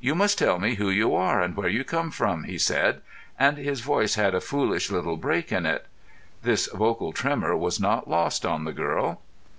[0.00, 3.02] "You must tell me who you are, and where you come from," he said,
[3.38, 5.86] and his voice had a foolish little break in it.
[6.42, 9.20] This vocal tremor was not lost on the girl.